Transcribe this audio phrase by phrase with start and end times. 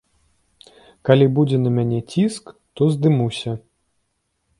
[1.09, 2.45] Калі будзе на мяне ціск,
[2.79, 3.51] то здымуся.